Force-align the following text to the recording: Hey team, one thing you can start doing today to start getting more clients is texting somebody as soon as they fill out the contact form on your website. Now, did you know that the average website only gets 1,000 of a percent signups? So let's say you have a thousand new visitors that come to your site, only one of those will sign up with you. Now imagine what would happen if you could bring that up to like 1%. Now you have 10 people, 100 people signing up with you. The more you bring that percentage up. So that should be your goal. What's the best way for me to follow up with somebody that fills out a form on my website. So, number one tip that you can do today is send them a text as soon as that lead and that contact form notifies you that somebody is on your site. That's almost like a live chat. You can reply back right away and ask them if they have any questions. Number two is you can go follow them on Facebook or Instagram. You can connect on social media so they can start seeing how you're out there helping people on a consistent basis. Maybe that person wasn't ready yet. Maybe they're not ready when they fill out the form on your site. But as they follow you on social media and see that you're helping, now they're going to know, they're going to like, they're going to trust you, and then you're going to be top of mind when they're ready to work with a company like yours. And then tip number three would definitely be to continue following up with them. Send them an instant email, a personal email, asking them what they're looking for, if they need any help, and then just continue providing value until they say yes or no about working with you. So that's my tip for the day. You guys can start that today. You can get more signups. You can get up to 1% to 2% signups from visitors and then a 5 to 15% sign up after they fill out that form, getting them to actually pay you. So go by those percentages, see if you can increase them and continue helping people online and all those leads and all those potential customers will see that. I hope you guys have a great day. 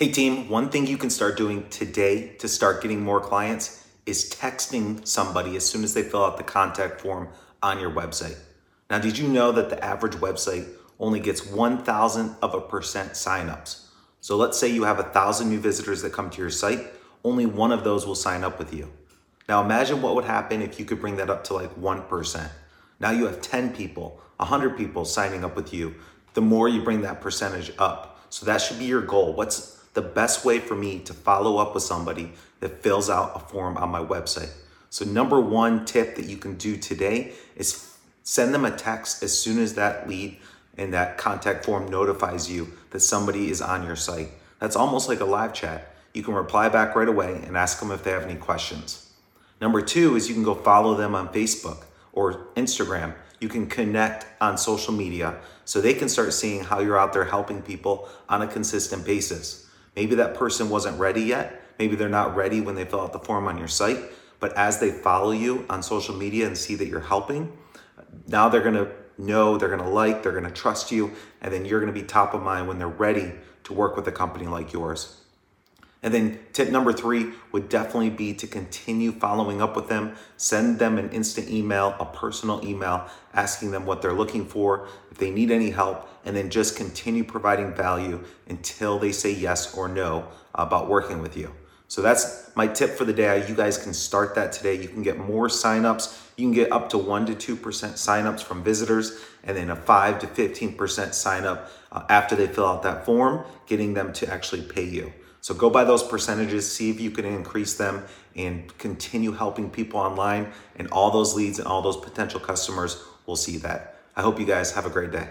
Hey 0.00 0.10
team, 0.10 0.48
one 0.48 0.70
thing 0.70 0.86
you 0.86 0.96
can 0.96 1.10
start 1.10 1.36
doing 1.36 1.68
today 1.68 2.28
to 2.38 2.48
start 2.48 2.80
getting 2.80 3.02
more 3.02 3.20
clients 3.20 3.86
is 4.06 4.30
texting 4.30 5.06
somebody 5.06 5.56
as 5.56 5.68
soon 5.68 5.84
as 5.84 5.92
they 5.92 6.02
fill 6.02 6.24
out 6.24 6.38
the 6.38 6.42
contact 6.42 7.02
form 7.02 7.28
on 7.62 7.78
your 7.78 7.90
website. 7.90 8.38
Now, 8.88 8.98
did 8.98 9.18
you 9.18 9.28
know 9.28 9.52
that 9.52 9.68
the 9.68 9.84
average 9.84 10.14
website 10.14 10.66
only 10.98 11.20
gets 11.20 11.46
1,000 11.46 12.36
of 12.40 12.54
a 12.54 12.62
percent 12.62 13.12
signups? 13.12 13.88
So 14.22 14.38
let's 14.38 14.58
say 14.58 14.68
you 14.68 14.84
have 14.84 15.00
a 15.00 15.02
thousand 15.02 15.50
new 15.50 15.60
visitors 15.60 16.00
that 16.00 16.14
come 16.14 16.30
to 16.30 16.40
your 16.40 16.48
site, 16.48 16.80
only 17.22 17.44
one 17.44 17.70
of 17.70 17.84
those 17.84 18.06
will 18.06 18.14
sign 18.14 18.42
up 18.42 18.58
with 18.58 18.72
you. 18.72 18.90
Now 19.50 19.62
imagine 19.62 20.00
what 20.00 20.14
would 20.14 20.24
happen 20.24 20.62
if 20.62 20.78
you 20.78 20.86
could 20.86 21.02
bring 21.02 21.16
that 21.16 21.28
up 21.28 21.44
to 21.44 21.52
like 21.52 21.78
1%. 21.78 22.50
Now 23.00 23.10
you 23.10 23.26
have 23.26 23.42
10 23.42 23.74
people, 23.74 24.18
100 24.36 24.78
people 24.78 25.04
signing 25.04 25.44
up 25.44 25.56
with 25.56 25.74
you. 25.74 25.94
The 26.32 26.40
more 26.40 26.70
you 26.70 26.80
bring 26.80 27.02
that 27.02 27.20
percentage 27.20 27.70
up. 27.78 28.24
So 28.30 28.46
that 28.46 28.62
should 28.62 28.78
be 28.78 28.86
your 28.86 29.02
goal. 29.02 29.34
What's 29.34 29.79
the 29.94 30.02
best 30.02 30.44
way 30.44 30.58
for 30.58 30.74
me 30.74 31.00
to 31.00 31.14
follow 31.14 31.58
up 31.58 31.74
with 31.74 31.82
somebody 31.82 32.32
that 32.60 32.82
fills 32.82 33.10
out 33.10 33.32
a 33.34 33.38
form 33.38 33.76
on 33.76 33.90
my 33.90 34.00
website. 34.00 34.52
So, 34.88 35.04
number 35.04 35.40
one 35.40 35.84
tip 35.84 36.16
that 36.16 36.26
you 36.26 36.36
can 36.36 36.56
do 36.56 36.76
today 36.76 37.32
is 37.56 37.96
send 38.22 38.52
them 38.52 38.64
a 38.64 38.70
text 38.70 39.22
as 39.22 39.36
soon 39.36 39.58
as 39.58 39.74
that 39.74 40.08
lead 40.08 40.38
and 40.76 40.94
that 40.94 41.18
contact 41.18 41.64
form 41.64 41.88
notifies 41.88 42.50
you 42.50 42.72
that 42.90 43.00
somebody 43.00 43.50
is 43.50 43.60
on 43.60 43.84
your 43.84 43.96
site. 43.96 44.30
That's 44.58 44.76
almost 44.76 45.08
like 45.08 45.20
a 45.20 45.24
live 45.24 45.52
chat. 45.52 45.94
You 46.12 46.22
can 46.22 46.34
reply 46.34 46.68
back 46.68 46.96
right 46.96 47.08
away 47.08 47.40
and 47.46 47.56
ask 47.56 47.78
them 47.78 47.90
if 47.90 48.02
they 48.02 48.10
have 48.10 48.24
any 48.24 48.36
questions. 48.36 49.10
Number 49.60 49.80
two 49.80 50.16
is 50.16 50.28
you 50.28 50.34
can 50.34 50.42
go 50.42 50.54
follow 50.54 50.94
them 50.94 51.14
on 51.14 51.28
Facebook 51.28 51.84
or 52.12 52.46
Instagram. 52.56 53.14
You 53.40 53.48
can 53.48 53.66
connect 53.66 54.26
on 54.40 54.58
social 54.58 54.92
media 54.92 55.36
so 55.64 55.80
they 55.80 55.94
can 55.94 56.08
start 56.08 56.32
seeing 56.32 56.64
how 56.64 56.80
you're 56.80 56.98
out 56.98 57.12
there 57.12 57.24
helping 57.24 57.62
people 57.62 58.08
on 58.28 58.42
a 58.42 58.46
consistent 58.46 59.04
basis. 59.04 59.69
Maybe 60.00 60.14
that 60.14 60.32
person 60.32 60.70
wasn't 60.70 60.98
ready 60.98 61.20
yet. 61.20 61.62
Maybe 61.78 61.94
they're 61.94 62.08
not 62.08 62.34
ready 62.34 62.62
when 62.62 62.74
they 62.74 62.86
fill 62.86 63.02
out 63.02 63.12
the 63.12 63.18
form 63.18 63.46
on 63.46 63.58
your 63.58 63.68
site. 63.68 63.98
But 64.38 64.54
as 64.56 64.80
they 64.80 64.90
follow 64.90 65.30
you 65.30 65.66
on 65.68 65.82
social 65.82 66.16
media 66.16 66.46
and 66.46 66.56
see 66.56 66.74
that 66.76 66.86
you're 66.88 67.00
helping, 67.00 67.54
now 68.26 68.48
they're 68.48 68.62
going 68.62 68.76
to 68.76 68.90
know, 69.18 69.58
they're 69.58 69.68
going 69.68 69.82
to 69.82 69.90
like, 69.90 70.22
they're 70.22 70.32
going 70.32 70.44
to 70.44 70.50
trust 70.50 70.90
you, 70.90 71.12
and 71.42 71.52
then 71.52 71.66
you're 71.66 71.80
going 71.80 71.92
to 71.92 72.00
be 72.00 72.06
top 72.06 72.32
of 72.32 72.42
mind 72.42 72.66
when 72.66 72.78
they're 72.78 72.88
ready 72.88 73.32
to 73.64 73.74
work 73.74 73.94
with 73.94 74.08
a 74.08 74.10
company 74.10 74.46
like 74.46 74.72
yours. 74.72 75.20
And 76.02 76.14
then 76.14 76.38
tip 76.54 76.70
number 76.70 76.94
three 76.94 77.32
would 77.52 77.68
definitely 77.68 78.10
be 78.10 78.32
to 78.34 78.46
continue 78.46 79.12
following 79.12 79.60
up 79.60 79.76
with 79.76 79.88
them. 79.88 80.14
Send 80.38 80.78
them 80.78 80.96
an 80.96 81.10
instant 81.10 81.50
email, 81.50 81.94
a 82.00 82.06
personal 82.06 82.64
email, 82.64 83.06
asking 83.34 83.70
them 83.70 83.84
what 83.84 84.00
they're 84.00 84.14
looking 84.14 84.46
for, 84.46 84.88
if 85.10 85.18
they 85.18 85.30
need 85.30 85.50
any 85.50 85.70
help, 85.70 86.08
and 86.24 86.34
then 86.34 86.48
just 86.48 86.74
continue 86.76 87.22
providing 87.22 87.74
value 87.74 88.24
until 88.48 88.98
they 88.98 89.12
say 89.12 89.30
yes 89.30 89.74
or 89.74 89.88
no 89.88 90.26
about 90.54 90.88
working 90.88 91.20
with 91.20 91.36
you. 91.36 91.52
So 91.88 92.02
that's 92.02 92.50
my 92.54 92.66
tip 92.66 92.90
for 92.90 93.04
the 93.04 93.12
day. 93.12 93.46
You 93.48 93.54
guys 93.54 93.76
can 93.76 93.92
start 93.92 94.36
that 94.36 94.52
today. 94.52 94.80
You 94.80 94.88
can 94.88 95.02
get 95.02 95.18
more 95.18 95.48
signups. 95.48 96.16
You 96.36 96.46
can 96.46 96.54
get 96.54 96.72
up 96.72 96.88
to 96.90 96.96
1% 96.96 97.38
to 97.38 97.56
2% 97.56 97.58
signups 97.58 98.42
from 98.42 98.62
visitors 98.62 99.20
and 99.42 99.56
then 99.56 99.70
a 99.70 99.76
5 99.76 100.20
to 100.20 100.26
15% 100.28 101.12
sign 101.12 101.44
up 101.44 101.68
after 102.08 102.36
they 102.36 102.46
fill 102.46 102.66
out 102.66 102.84
that 102.84 103.04
form, 103.04 103.44
getting 103.66 103.94
them 103.94 104.12
to 104.14 104.32
actually 104.32 104.62
pay 104.62 104.84
you. 104.84 105.12
So 105.40 105.54
go 105.54 105.70
by 105.70 105.84
those 105.84 106.02
percentages, 106.02 106.70
see 106.70 106.90
if 106.90 107.00
you 107.00 107.10
can 107.10 107.24
increase 107.24 107.74
them 107.74 108.04
and 108.36 108.76
continue 108.78 109.32
helping 109.32 109.70
people 109.70 109.98
online 110.00 110.52
and 110.76 110.88
all 110.88 111.10
those 111.10 111.34
leads 111.34 111.58
and 111.58 111.66
all 111.66 111.82
those 111.82 111.96
potential 111.96 112.40
customers 112.40 113.02
will 113.26 113.36
see 113.36 113.56
that. 113.58 113.96
I 114.16 114.22
hope 114.22 114.38
you 114.38 114.46
guys 114.46 114.72
have 114.72 114.86
a 114.86 114.90
great 114.90 115.12
day. 115.12 115.28